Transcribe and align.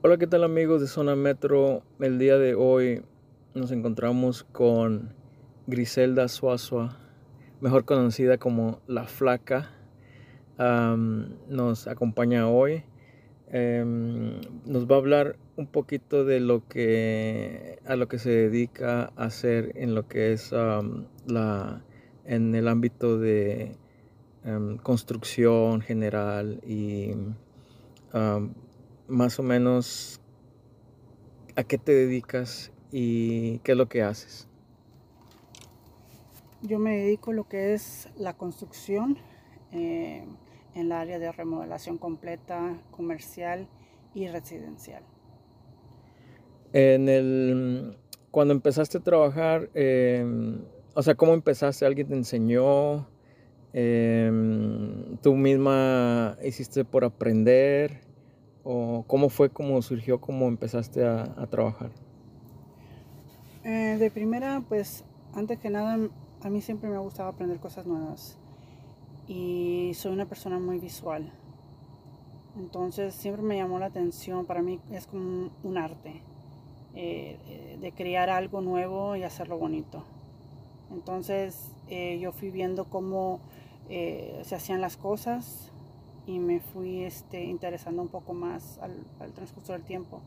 Hola, 0.00 0.16
¿qué 0.16 0.28
tal 0.28 0.44
amigos 0.44 0.80
de 0.80 0.86
Zona 0.86 1.16
Metro? 1.16 1.82
El 1.98 2.20
día 2.20 2.38
de 2.38 2.54
hoy 2.54 3.02
nos 3.52 3.72
encontramos 3.72 4.44
con 4.44 5.12
Griselda 5.66 6.28
Suazua, 6.28 6.96
mejor 7.60 7.84
conocida 7.84 8.38
como 8.38 8.80
La 8.86 9.08
Flaca. 9.08 9.72
nos 10.56 11.88
acompaña 11.88 12.48
hoy. 12.48 12.84
Em, 13.48 14.40
nos 14.64 14.86
va 14.88 14.94
a 14.94 14.98
hablar 14.98 15.36
un 15.56 15.66
poquito 15.66 16.24
de 16.24 16.38
lo 16.38 16.68
que 16.68 17.80
a 17.84 17.96
lo 17.96 18.06
que 18.06 18.20
se 18.20 18.30
dedica 18.30 19.10
a 19.16 19.24
hacer 19.24 19.72
en 19.74 19.96
lo 19.96 20.06
que 20.06 20.32
es 20.32 20.52
la 20.52 21.82
en 22.24 22.54
el 22.54 22.68
ámbito 22.68 23.18
de 23.18 23.76
em, 24.44 24.76
construcción 24.76 25.80
general 25.80 26.60
y 26.64 27.14
más 29.08 29.38
o 29.38 29.42
menos 29.42 30.20
a 31.56 31.64
qué 31.64 31.78
te 31.78 31.92
dedicas 31.92 32.70
y 32.92 33.58
qué 33.60 33.72
es 33.72 33.78
lo 33.78 33.88
que 33.88 34.02
haces. 34.02 34.48
Yo 36.62 36.78
me 36.78 36.96
dedico 36.96 37.30
a 37.30 37.34
lo 37.34 37.48
que 37.48 37.74
es 37.74 38.08
la 38.16 38.34
construcción 38.34 39.16
eh, 39.72 40.24
en 40.74 40.80
el 40.80 40.92
área 40.92 41.18
de 41.18 41.30
remodelación 41.32 41.98
completa, 41.98 42.80
comercial 42.90 43.68
y 44.14 44.28
residencial. 44.28 45.02
En 46.72 47.08
el, 47.08 47.96
cuando 48.30 48.54
empezaste 48.54 48.98
a 48.98 49.00
trabajar, 49.00 49.70
em, 49.74 50.62
o 50.94 51.02
sea, 51.02 51.14
¿cómo 51.14 51.34
empezaste? 51.34 51.86
¿Alguien 51.86 52.08
te 52.08 52.14
enseñó? 52.14 53.08
Em, 53.72 55.16
¿Tú 55.18 55.34
misma 55.34 56.36
hiciste 56.42 56.84
por 56.84 57.04
aprender? 57.04 58.07
¿O 58.70 59.02
cómo 59.06 59.30
fue, 59.30 59.48
cómo 59.48 59.80
surgió, 59.80 60.20
cómo 60.20 60.46
empezaste 60.46 61.02
a, 61.02 61.46
trabajar? 61.46 61.90
Eh, 63.64 63.96
de 63.98 64.10
primera, 64.10 64.62
pues, 64.68 65.06
antes 65.32 65.58
que 65.58 65.70
nada, 65.70 65.96
a 66.42 66.50
mí 66.50 66.60
siempre 66.60 66.90
me 66.90 66.96
ha 66.96 66.98
gustado 66.98 67.30
aprender 67.30 67.60
cosas 67.60 67.86
nuevas. 67.86 68.36
Y 69.26 69.92
soy 69.94 70.12
una 70.12 70.26
persona 70.26 70.58
muy 70.58 70.78
visual. 70.78 71.32
Entonces, 72.58 73.14
siempre 73.14 73.42
me 73.42 73.56
llamó 73.56 73.78
la 73.78 73.86
atención. 73.86 74.44
Para 74.44 74.60
mí 74.60 74.78
es 74.90 75.06
como 75.06 75.48
un, 75.62 75.78
arte. 75.78 76.20
Eh, 76.94 77.38
eh, 77.46 77.78
de 77.80 77.92
crear 77.92 78.28
algo 78.28 78.60
nuevo 78.60 79.16
y 79.16 79.22
hacerlo 79.22 79.56
bonito. 79.56 80.04
Entonces, 80.90 81.72
yo 81.88 82.32
fui 82.32 82.50
viendo 82.50 82.84
cómo 82.84 83.40
se 83.88 84.54
hacían 84.54 84.82
las 84.82 84.98
cosas 84.98 85.72
y 86.28 86.38
me 86.40 86.60
fui 86.60 87.04
este, 87.04 87.42
interesando 87.42 88.02
un 88.02 88.08
poco 88.08 88.34
más 88.34 88.78
al, 88.82 89.32
transcurso 89.32 89.72
del 89.72 89.82
tiempo. 89.82 90.20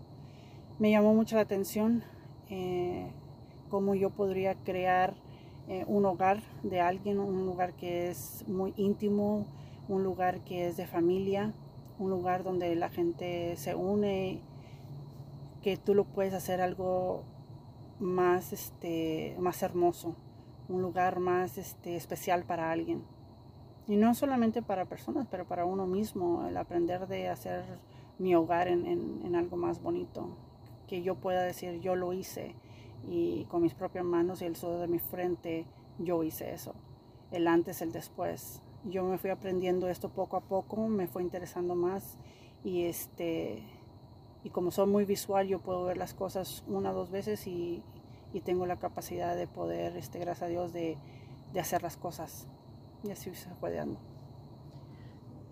Me 0.80 0.90
llamó 0.90 1.14
mucho 1.14 1.36
la 1.36 1.44
atención 1.44 2.04
eh, 2.50 3.12
cómo 3.70 3.94
yo 3.94 4.10
podría 4.10 4.56
crear 4.56 5.14
eh, 5.68 5.86
un 5.88 6.06
hogar 6.06 6.42
de 6.64 6.82
alguien, 6.82 7.20
un 7.20 7.46
lugar 7.46 7.74
que 7.74 8.10
es 8.10 8.44
muy 8.48 8.74
íntimo, 8.78 9.46
un 9.88 10.04
lugar 10.04 10.44
que 10.44 10.68
es 10.68 10.76
de 10.76 10.88
familia, 10.88 11.54
un 12.00 12.10
lugar 12.10 12.44
donde 12.44 12.76
la 12.76 12.90
gente 12.90 13.56
se 13.58 13.76
une, 13.76 14.42
que 15.62 15.78
tú 15.78 15.94
lo 15.94 16.06
puedes 16.06 16.34
hacer 16.34 16.62
algo 16.62 17.26
más, 18.00 18.54
este, 18.54 19.36
más 19.38 19.62
hermoso, 19.62 20.16
un 20.68 20.82
lugar 20.82 21.20
más 21.20 21.60
este, 21.60 21.96
especial 21.96 22.44
para 22.44 22.72
alguien. 22.72 23.04
Y 23.88 23.96
no 23.96 24.14
solamente 24.14 24.62
para 24.62 24.86
personas, 24.86 25.28
pero 25.30 25.46
para 25.46 25.66
uno 25.66 25.88
mismo, 25.88 26.46
el 26.48 26.58
aprender 26.58 27.08
de 27.08 27.30
hacer 27.30 27.64
mi 28.20 28.36
hogar 28.36 28.68
en, 28.68 29.36
algo 29.36 29.58
más 29.58 29.82
bonito, 29.82 30.30
que 30.88 31.02
yo 31.02 31.16
pueda 31.16 31.42
decir 31.42 31.80
yo 31.80 31.96
lo 31.96 32.14
hice 32.14 32.56
y 33.10 33.46
con 33.46 33.64
mis 33.64 33.74
propias 33.74 34.06
manos 34.06 34.42
y 34.42 34.46
el 34.46 34.56
sudor 34.56 34.82
de 34.82 34.88
mi 34.88 35.00
frente 35.00 35.66
yo 35.98 36.24
hice 36.24 36.54
eso, 36.54 36.76
el 37.32 37.48
antes, 37.48 37.82
el 37.82 37.92
después. 37.92 38.62
Yo 38.84 39.04
me 39.04 39.18
fui 39.18 39.30
aprendiendo 39.30 39.90
esto 39.90 40.10
poco 40.10 40.38
a 40.38 40.42
poco, 40.42 40.88
me 40.88 41.08
fue 41.08 41.24
interesando 41.24 41.76
más 41.76 42.18
y 42.64 42.84
este 42.84 43.64
y 44.44 44.50
como 44.50 44.72
soy 44.72 44.88
muy 44.88 45.06
visual 45.06 45.48
yo 45.48 45.60
puedo 45.60 45.84
ver 45.84 45.98
las 45.98 46.14
cosas 46.14 46.64
una 46.68 46.92
o 46.92 46.94
dos 46.94 47.12
veces 47.12 47.46
y, 47.48 47.84
tengo 48.46 48.66
la 48.66 48.80
capacidad 48.80 49.36
de 49.36 49.46
poder, 49.46 49.98
este, 49.98 50.18
gracias 50.18 50.44
a 50.44 50.48
Dios, 50.48 50.72
de, 50.72 50.98
de 51.52 51.60
hacer 51.60 51.84
las 51.84 51.98
cosas 51.98 52.48
y 53.04 53.12
así 53.12 53.34
se 53.34 53.50
fue 53.60 53.74
dando. 53.74 54.00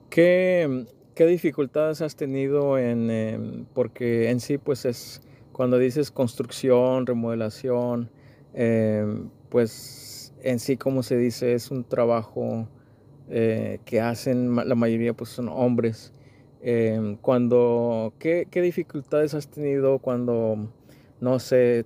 ¿Qué, 0.09 0.85
¿Qué, 1.15 1.25
dificultades 1.25 2.01
has 2.01 2.15
tenido 2.15 2.77
en, 2.77 3.09
em, 3.09 3.65
porque 3.73 4.29
en 4.29 4.39
sí 4.39 4.57
pues 4.57 4.85
es, 4.85 5.21
cuando 5.51 5.77
dices 5.77 6.11
construcción, 6.11 7.05
remodelación, 7.05 8.09
em, 8.53 9.29
pues 9.49 10.33
en 10.41 10.59
sí 10.59 10.77
como 10.77 11.03
se 11.03 11.17
dice 11.17 11.53
es 11.53 11.69
un 11.69 11.83
trabajo 11.83 12.67
eh, 13.29 13.79
que 13.85 14.01
hacen 14.01 14.55
la 14.55 14.75
mayoría 14.75 15.13
pues 15.13 15.29
son 15.29 15.49
hombres. 15.49 16.13
Em, 16.61 17.15
cuando, 17.17 18.13
¿qué, 18.19 18.47
¿qué, 18.49 18.61
dificultades 18.61 19.33
has 19.33 19.47
tenido 19.47 19.99
cuando, 19.99 20.69
no 21.21 21.39
sé, 21.39 21.85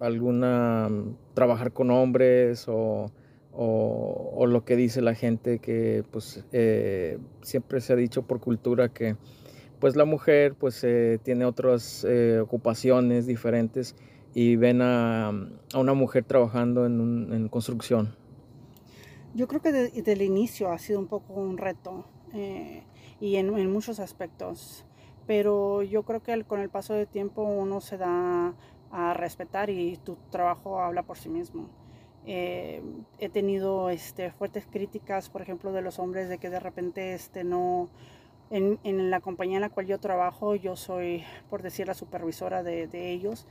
alguna, 0.00 0.88
trabajar 1.34 1.72
con 1.72 1.90
hombres 1.92 2.64
o 2.68 3.12
o, 3.56 4.46
lo 4.46 4.64
que 4.64 4.76
dice 4.76 5.00
la 5.00 5.14
gente 5.14 5.58
que 5.58 6.04
pues 6.10 6.44
eh, 6.52 7.18
siempre 7.42 7.80
se 7.80 7.92
ha 7.92 7.96
dicho 7.96 8.22
por 8.22 8.40
cultura 8.40 8.90
que 8.90 9.16
pues 9.80 9.96
la 9.96 10.04
mujer 10.04 10.54
pues 10.54 10.82
eh, 10.84 11.18
tiene 11.22 11.44
otras 11.44 12.04
eh, 12.08 12.38
ocupaciones 12.40 13.26
diferentes 13.26 13.96
y 14.34 14.56
ven 14.56 14.82
a, 14.82 15.32
una 15.74 15.94
mujer 15.94 16.24
trabajando 16.24 16.84
en, 16.84 17.48
construcción. 17.48 18.14
Yo 19.34 19.48
creo 19.48 19.62
que 19.62 19.72
desde 19.72 20.12
el 20.12 20.22
inicio 20.22 20.70
ha 20.70 20.78
sido 20.78 20.98
un 20.98 21.06
poco 21.06 21.34
un 21.34 21.56
reto 21.56 22.04
y 23.18 23.36
en, 23.36 23.56
en, 23.56 23.72
muchos 23.72 23.98
aspectos, 23.98 24.84
pero 25.26 25.82
yo 25.82 26.02
creo 26.02 26.22
que 26.22 26.44
con 26.44 26.60
el 26.60 26.68
paso 26.68 26.92
del 26.92 27.06
tiempo 27.06 27.42
uno 27.42 27.80
se 27.80 27.96
da 27.96 28.54
a 28.90 29.14
respetar 29.14 29.70
y 29.70 29.96
tu 29.96 30.16
trabajo 30.30 30.80
habla 30.80 31.02
por 31.02 31.16
sí 31.16 31.30
mismo. 31.30 31.70
Eh, 32.26 32.82
he 33.18 33.28
tenido 33.28 33.88
este, 33.90 34.30
fuertes 34.32 34.66
críticas, 34.66 35.30
por 35.30 35.42
ejemplo, 35.42 35.72
de 35.72 35.80
los 35.80 35.98
hombres 35.98 36.28
de 36.28 36.38
que 36.38 36.50
de 36.50 36.60
repente 36.60 37.14
este, 37.14 37.44
no... 37.44 37.88
En, 38.48 38.78
en 38.84 39.10
la 39.10 39.18
compañía 39.20 39.56
en 39.56 39.62
la 39.62 39.70
cual 39.70 39.86
yo 39.86 39.98
trabajo, 39.98 40.54
yo 40.54 40.76
soy, 40.76 41.24
por 41.50 41.62
decir, 41.62 41.88
la 41.88 41.94
supervisora 41.94 42.62
de, 42.62 42.86
de 42.86 43.10
ellos. 43.10 43.46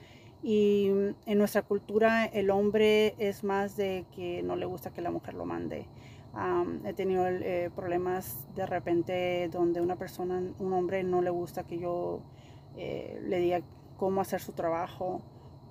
Y 0.48 0.90
en 1.26 1.38
nuestra 1.40 1.64
cultura 1.64 2.26
el 2.26 2.52
hombre 2.52 3.16
es 3.18 3.44
más 3.44 3.76
de 3.78 4.06
que 4.16 4.44
no 4.44 4.56
le 4.56 4.68
gusta 4.68 4.92
que 4.92 5.02
la 5.02 5.10
mujer 5.10 5.34
lo 5.34 5.44
mande. 5.46 5.88
he 6.86 6.94
tenido 6.94 7.28
eh, 7.28 7.72
problemas 7.76 8.46
de 8.54 8.68
repente 8.68 9.50
donde 9.52 9.82
una 9.82 9.96
persona, 9.96 10.44
un 10.60 10.74
hombre 10.74 11.04
no 11.04 11.24
le 11.24 11.32
gusta 11.32 11.64
que 11.64 11.80
yo 11.80 12.22
eh, 12.78 13.20
le 13.24 13.40
diga 13.40 13.62
cómo 13.98 14.22
hacer 14.22 14.40
su 14.40 14.52
trabajo 14.52 15.22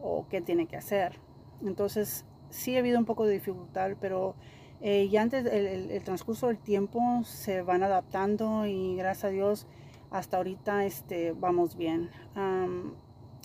o 0.03 0.27
qué 0.29 0.41
tiene 0.41 0.67
que 0.67 0.77
hacer. 0.77 1.21
Entonces 1.63 2.25
sí 2.55 2.77
ha 2.77 2.79
habido 2.79 2.99
un 2.99 3.05
poco 3.05 3.27
de 3.27 3.35
dificultad, 3.35 3.91
pero 4.01 4.37
eh, 4.81 5.09
ya 5.09 5.23
antes 5.23 5.45
el, 5.45 6.03
transcurso 6.05 6.47
del 6.47 6.59
tiempo 6.59 7.23
se 7.25 7.63
van 7.63 7.83
adaptando 7.83 8.65
y 8.67 8.97
gracias 8.97 9.25
a 9.25 9.29
Dios 9.29 9.67
hasta 10.11 10.37
ahorita 10.37 10.85
este, 10.87 11.33
vamos 11.33 11.77
bien. 11.77 12.11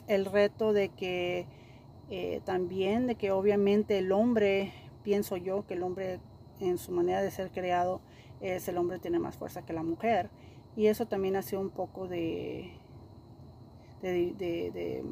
el 0.07 0.25
reto 0.25 0.73
de 0.73 0.89
que 0.89 1.47
eh, 2.11 2.41
también, 2.45 3.07
de 3.07 3.15
que 3.15 3.31
obviamente 3.31 3.97
el 3.97 4.11
hombre, 4.11 4.71
pienso 5.03 5.37
yo 5.37 5.65
que 5.65 5.73
el 5.73 5.83
hombre 5.83 6.19
en 6.59 6.77
su 6.77 6.91
manera 6.91 7.21
de 7.21 7.31
ser 7.31 7.49
creado, 7.51 8.01
es 8.41 8.67
el 8.67 8.77
hombre 8.77 8.99
tiene 8.99 9.17
más 9.17 9.37
fuerza 9.37 9.65
que 9.65 9.73
la 9.73 9.83
mujer. 9.83 10.29
Y 10.75 10.85
eso 10.87 11.07
también 11.07 11.35
ha 11.35 11.41
sido 11.41 11.61
un 11.61 11.71
poco 11.71 12.07
de, 12.07 12.71
de, 14.03 14.33
de, 14.33 14.71
de, 14.71 15.03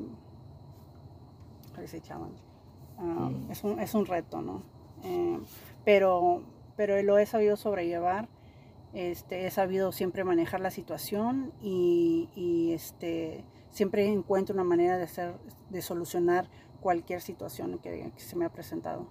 llaman? 2.02 2.47
Ah, 2.98 3.30
mm. 3.32 3.52
es, 3.52 3.64
un, 3.64 3.80
es, 3.80 3.94
un, 3.94 4.06
reto, 4.06 4.42
¿no? 4.42 4.64
Eh, 5.04 5.40
pero, 5.86 6.42
pero 6.76 7.02
lo 7.04 7.18
he 7.18 7.26
sabido 7.26 7.56
sobrellevar, 7.56 8.28
este, 8.94 9.46
he 9.46 9.52
sabido 9.52 9.92
siempre 9.92 10.24
manejar 10.24 10.60
la 10.60 10.72
situación 10.72 11.52
y, 11.62 12.30
y 12.36 12.74
este, 12.74 13.44
siempre 13.70 14.08
encuentro 14.08 14.54
una 14.54 14.64
manera 14.64 14.98
de, 14.98 15.04
hacer, 15.04 15.34
de 15.70 15.82
solucionar 15.82 16.50
cualquier 16.80 17.22
situación 17.22 17.80
que, 17.80 18.12
se 18.18 18.36
me 18.36 18.46
ha 18.46 18.50
presentado. 18.50 19.08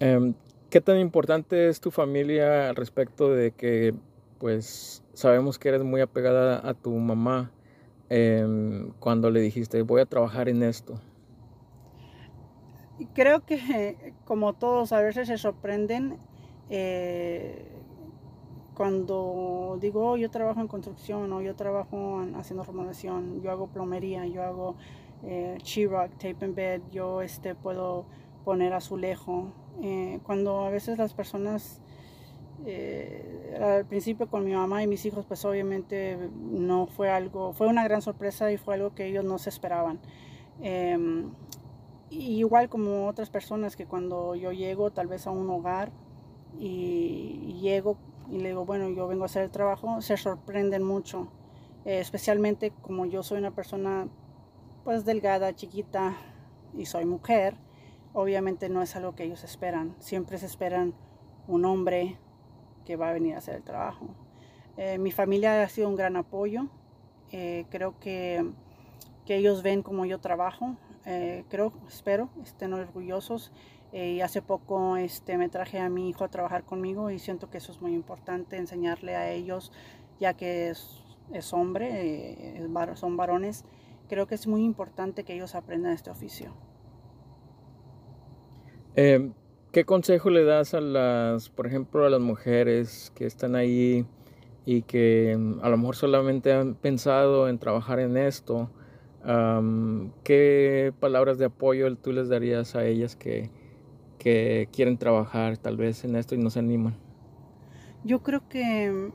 Em, 0.00 0.34
¿Qué 0.70 0.80
tan 0.80 0.98
importante 0.98 1.68
es 1.68 1.80
tu 1.80 1.90
familia 1.90 2.68
al 2.68 2.76
respecto 2.76 3.30
de 3.30 3.52
que, 3.52 3.94
pues, 4.38 5.02
sabemos 5.14 5.58
que 5.58 5.68
eres 5.68 5.82
muy 5.82 6.00
apegada 6.00 6.66
a 6.68 6.74
tu 6.74 6.90
mamá 6.90 7.50
em, 8.10 8.90
cuando 8.98 9.30
le 9.30 9.40
dijiste, 9.40 9.82
voy 9.82 10.00
a 10.00 10.06
trabajar 10.06 10.48
en 10.48 10.62
esto? 10.62 11.00
Creo 13.06 13.44
que 13.44 14.14
como 14.24 14.52
todos 14.54 14.92
a 14.92 15.00
veces 15.00 15.28
se 15.28 15.38
sorprenden 15.38 16.18
eh, 16.70 17.64
cuando 18.78 19.76
digo, 19.80 20.12
oh, 20.12 20.16
yo 20.16 20.30
trabajo 20.30 20.60
en 20.60 20.68
construcción 20.68 21.32
o 21.32 21.40
yo 21.42 21.56
trabajo 21.56 22.24
haciendo 22.36 22.62
remodelación, 22.62 23.42
yo 23.42 23.50
hago 23.50 23.66
plomería, 23.66 24.24
yo 24.26 24.44
hago 24.44 24.76
eh, 25.24 25.58
rock 25.90 26.12
tape 26.12 26.44
and 26.44 26.54
bed, 26.54 26.82
yo 26.92 27.20
este, 27.20 27.56
puedo 27.56 28.06
poner 28.44 28.72
azulejo. 28.72 29.52
Eh, 29.82 30.20
cuando 30.22 30.60
a 30.64 30.70
veces 30.70 30.96
las 30.96 31.12
personas, 31.12 31.80
eh, 32.66 33.58
al 33.60 33.84
principio 33.84 34.28
con 34.28 34.44
mi 34.44 34.52
mamá 34.52 34.80
y 34.84 34.86
mis 34.86 35.04
hijos, 35.06 35.24
pues 35.26 35.44
obviamente 35.44 36.16
no 36.36 36.86
fue 36.86 37.10
algo, 37.10 37.52
fue 37.54 37.66
una 37.66 37.82
gran 37.82 38.00
sorpresa 38.00 38.52
y 38.52 38.58
fue 38.58 38.74
algo 38.74 38.94
que 38.94 39.06
ellos 39.06 39.24
no 39.24 39.38
se 39.38 39.50
esperaban. 39.50 39.98
Igual 42.10 42.68
como 42.68 43.06
otras 43.06 43.28
personas 43.30 43.76
que 43.76 43.86
cuando 43.86 44.34
yo 44.34 44.52
llego 44.52 44.90
tal 44.90 45.08
vez 45.08 45.26
a 45.26 45.30
un 45.30 45.50
hogar 45.50 45.90
y 46.58 47.58
llego 47.60 47.96
y 48.30 48.38
le 48.38 48.48
digo, 48.48 48.64
bueno, 48.64 48.88
yo 48.90 49.08
vengo 49.08 49.22
a 49.22 49.26
hacer 49.26 49.44
el 49.44 49.50
trabajo, 49.50 50.00
se 50.02 50.16
sorprenden 50.16 50.82
mucho, 50.82 51.28
eh, 51.84 51.98
especialmente 51.98 52.72
como 52.82 53.06
yo 53.06 53.22
soy 53.22 53.38
una 53.38 53.52
persona 53.52 54.08
pues 54.84 55.04
delgada, 55.04 55.54
chiquita 55.54 56.14
y 56.74 56.86
soy 56.86 57.04
mujer, 57.04 57.56
obviamente 58.12 58.68
no 58.68 58.82
es 58.82 58.96
algo 58.96 59.14
que 59.14 59.24
ellos 59.24 59.44
esperan, 59.44 59.94
siempre 59.98 60.38
se 60.38 60.46
esperan 60.46 60.94
un 61.46 61.64
hombre 61.64 62.18
que 62.84 62.96
va 62.96 63.10
a 63.10 63.12
venir 63.12 63.34
a 63.34 63.38
hacer 63.38 63.56
el 63.56 63.62
trabajo. 63.62 64.06
Eh, 64.76 64.98
mi 64.98 65.10
familia 65.10 65.62
ha 65.62 65.68
sido 65.68 65.88
un 65.88 65.96
gran 65.96 66.16
apoyo, 66.16 66.66
eh, 67.32 67.66
creo 67.70 67.98
que, 67.98 68.44
que, 69.26 69.36
ellos 69.36 69.62
ven 69.62 69.82
como 69.82 70.06
yo 70.06 70.20
trabajo, 70.20 70.76
creo, 71.48 71.72
espero, 71.88 72.28
estén 72.42 72.74
orgullosos 72.74 73.50
eh, 73.92 74.12
y 74.12 74.20
hace 74.20 74.42
poco 74.42 74.96
este, 74.98 75.38
me 75.38 75.48
traje 75.48 75.78
a 75.78 75.88
mi 75.88 76.10
hijo 76.10 76.24
a 76.24 76.28
trabajar 76.28 76.64
conmigo 76.64 77.10
y 77.10 77.18
siento 77.18 77.48
que 77.48 77.56
eso 77.58 77.72
es 77.72 77.80
muy 77.80 77.94
importante, 77.94 78.56
enseñarle 78.56 79.16
a 79.16 79.30
ellos, 79.30 79.72
ya 80.20 80.34
que 80.34 80.68
es, 80.68 81.02
es 81.32 81.52
hombre, 81.54 81.88
eh, 81.90 82.68
son 82.96 83.16
varones, 83.16 83.64
creo 84.08 84.26
que 84.26 84.34
es 84.34 84.46
muy 84.46 84.62
importante 84.62 85.24
que 85.24 85.34
ellos 85.34 85.54
aprendan 85.54 85.92
este 85.92 86.10
oficio. 86.10 86.52
Em, 88.94 89.32
¿Qué 89.72 89.84
consejo 89.84 90.28
le 90.28 90.44
das 90.44 90.74
a 90.74 90.80
las, 90.80 91.48
por 91.48 91.66
ejemplo, 91.66 92.04
a 92.04 92.10
las 92.10 92.20
mujeres 92.20 93.12
que 93.14 93.26
están 93.26 93.54
ahí 93.54 94.06
y 94.66 94.82
que 94.82 95.32
em, 95.32 95.60
a 95.62 95.70
lo 95.70 95.78
mejor 95.78 95.96
solamente 95.96 96.52
han 96.52 96.74
pensado 96.74 97.48
en 97.48 97.58
trabajar 97.58 98.00
en 98.00 98.18
esto? 98.18 98.70
¿Qué 100.24 100.94
palabras 101.00 101.36
de 101.36 101.44
apoyo 101.44 101.94
tú 101.96 102.12
les 102.12 102.30
darías 102.30 102.74
a 102.74 102.86
ellas 102.86 103.14
que, 103.14 103.50
que 104.18 104.68
quieren 104.72 104.96
trabajar 104.96 105.58
tal 105.58 105.76
vez 105.76 106.04
en 106.04 106.16
esto 106.16 106.34
y 106.34 106.38
no 106.38 106.48
se 106.48 106.60
animan? 106.60 106.96
Yo 108.04 108.22
creo 108.22 108.48
que 108.48 109.10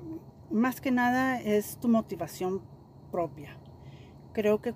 más 0.52 0.82
que 0.82 0.92
nada 0.92 1.42
es 1.42 1.80
tu 1.80 1.88
motivación 1.88 2.62
propia. 3.12 3.58
Creo 4.34 4.62
que, 4.62 4.76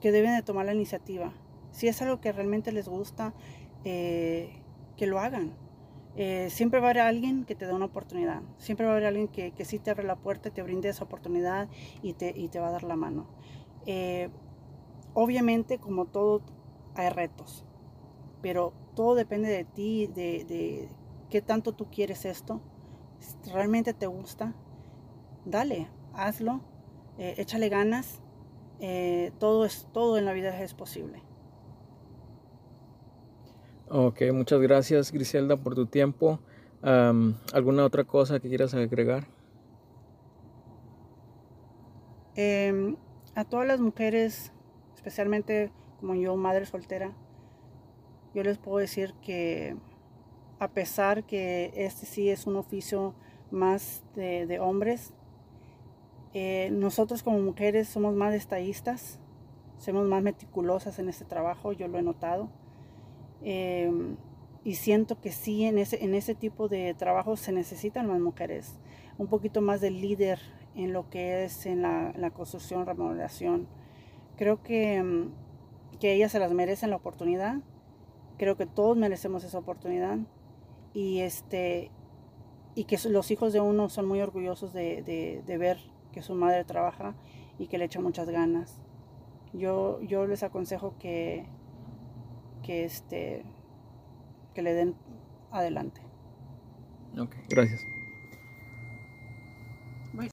que 0.00 0.10
deben 0.10 0.34
de 0.34 0.42
tomar 0.42 0.66
la 0.66 0.74
iniciativa. 0.74 1.32
Si 1.70 1.86
es 1.86 2.02
algo 2.02 2.20
que 2.20 2.32
realmente 2.32 2.72
les 2.72 2.88
gusta, 2.88 3.34
eh, 3.84 4.50
que 4.96 5.06
lo 5.06 5.20
hagan. 5.20 5.52
Eh, 6.16 6.48
siempre 6.50 6.80
va 6.80 6.88
a 6.88 6.90
haber 6.90 7.02
alguien 7.02 7.44
que 7.44 7.54
te 7.54 7.66
dé 7.66 7.72
una 7.72 7.84
oportunidad. 7.84 8.42
Siempre 8.58 8.84
va 8.84 8.92
a 8.92 8.96
haber 8.96 9.06
alguien 9.06 9.28
que, 9.28 9.52
que 9.52 9.64
sí 9.64 9.78
te 9.78 9.92
abre 9.92 10.02
la 10.02 10.16
puerta, 10.16 10.50
te 10.50 10.62
brinde 10.62 10.88
esa 10.88 11.04
oportunidad 11.04 11.68
y 12.02 12.14
te, 12.14 12.32
y 12.36 12.48
te 12.48 12.58
va 12.58 12.68
a 12.68 12.72
dar 12.72 12.82
la 12.82 12.96
mano. 12.96 13.28
Eh, 13.86 14.28
obviamente, 15.14 15.78
como 15.78 16.06
todo, 16.06 16.42
hay 16.94 17.08
retos. 17.08 17.64
Pero 18.40 18.72
todo 18.94 19.14
depende 19.14 19.48
de 19.48 19.64
ti, 19.64 20.06
de, 20.06 20.88
qué 21.30 21.42
tanto 21.42 21.72
tú 21.72 21.86
quieres 21.90 22.24
esto. 22.24 22.60
Si 23.20 23.50
realmente 23.50 23.94
te 23.94 24.06
gusta, 24.06 24.54
dale, 25.44 25.88
hazlo, 26.12 26.60
eh, 27.18 27.34
échale 27.38 27.68
ganas. 27.68 28.20
Eh, 28.80 29.30
todo, 29.38 29.64
es, 29.64 29.86
todo 29.92 30.18
en 30.18 30.24
la 30.24 30.32
vida 30.32 30.60
es 30.60 30.74
posible. 30.74 31.22
Ok, 33.88 34.22
muchas 34.32 34.60
gracias 34.60 35.12
Griselda 35.12 35.56
por 35.56 35.74
tu 35.74 35.86
tiempo. 35.86 36.40
¿Alguna 36.82 37.84
otra 37.84 38.04
cosa 38.04 38.40
que 38.40 38.48
quieras 38.48 38.74
agregar? 38.74 39.28
Em, 42.34 42.96
a 43.34 43.44
todas 43.44 43.66
las 43.66 43.80
mujeres, 43.80 44.52
especialmente 45.02 45.72
como 45.98 46.14
yo, 46.14 46.36
madre 46.36 46.64
soltera, 46.64 47.12
yo 48.34 48.44
les 48.44 48.56
puedo 48.56 48.78
decir 48.78 49.14
que 49.20 49.74
a 50.60 50.68
pesar 50.68 51.24
que 51.24 51.72
este 51.74 52.06
sí 52.06 52.30
es 52.30 52.46
un 52.46 52.54
oficio 52.54 53.14
más 53.50 54.04
de, 54.14 54.60
hombres, 54.60 55.12
eh, 56.34 56.70
nosotros 56.70 57.24
como 57.24 57.40
mujeres 57.40 57.88
somos 57.88 58.14
más 58.14 58.32
estadistas, 58.32 59.18
somos 59.76 60.06
más 60.06 60.22
meticulosas 60.22 61.00
en 61.00 61.08
este 61.08 61.24
trabajo, 61.24 61.72
yo 61.72 61.88
lo 61.88 61.98
he 61.98 62.02
notado. 62.02 62.48
Em, 63.42 64.16
y 64.62 64.76
siento 64.76 65.20
que 65.20 65.32
sí, 65.32 65.64
en 65.64 65.78
ese, 65.78 66.04
en 66.04 66.14
ese 66.14 66.36
tipo 66.36 66.68
de 66.68 66.94
trabajo 66.94 67.36
se 67.36 67.50
necesitan 67.50 68.06
más 68.06 68.20
mujeres, 68.20 68.78
un 69.18 69.26
poquito 69.26 69.62
más 69.62 69.80
de 69.80 69.90
líder 69.90 70.38
en 70.76 70.92
lo 70.92 71.10
que 71.10 71.42
es 71.42 71.66
en 71.66 71.82
la, 71.82 72.12
la 72.16 72.30
construcción, 72.30 72.86
remodelación. 72.86 73.66
Creo 74.42 74.60
que, 74.60 74.94
em, 74.96 75.30
que 76.00 76.12
ellas 76.14 76.32
se 76.32 76.40
las 76.40 76.50
merecen 76.50 76.90
la 76.90 76.96
oportunidad 76.96 77.60
Creo 78.42 78.56
que 78.56 78.66
todos 78.66 78.96
merecemos 78.96 79.44
esa 79.44 79.56
oportunidad 79.58 80.18
y 80.94 81.20
este 81.20 81.92
y 82.74 82.86
que 82.86 82.98
los 83.08 83.30
hijos 83.30 83.52
de 83.52 83.60
uno 83.60 83.88
son 83.88 84.08
muy 84.08 84.20
orgullosos 84.20 84.72
de, 84.72 85.44
ver 85.46 85.78
que 86.10 86.22
su 86.22 86.34
madre 86.34 86.64
trabaja 86.64 87.14
y 87.56 87.68
que 87.68 87.78
le 87.78 87.84
echa 87.84 88.00
muchas 88.00 88.28
ganas. 88.28 88.80
Yo, 89.52 90.00
yo 90.00 90.26
les 90.26 90.42
aconsejo 90.42 90.96
que, 90.98 91.46
que, 92.64 92.84
este, 92.84 93.44
que 94.54 94.62
le 94.62 94.74
den 94.74 94.96
adelante. 95.52 96.00
Ok, 97.16 97.36
gracias. 97.48 97.80